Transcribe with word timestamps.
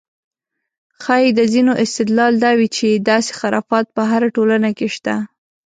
ښایي 1.03 1.29
د 1.35 1.41
ځینو 1.53 1.73
استدلال 1.83 2.33
دا 2.43 2.51
وي 2.57 2.67
چې 2.77 2.87
داسې 3.09 3.31
خرافات 3.39 3.85
په 3.95 4.01
هره 4.11 4.27
ټولنه 4.35 4.69
کې 4.77 4.87
شته. 4.95 5.15